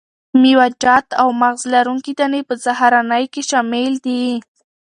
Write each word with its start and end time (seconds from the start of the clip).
میوه 0.41 0.67
جات 0.81 1.07
او 1.21 1.29
مغذ 1.41 1.63
لرونکي 1.73 2.11
دانې 2.19 2.41
په 2.49 2.53
سهارنۍ 2.65 3.23
کې 3.33 3.41
شامل 3.49 3.93
دي. 4.05 4.21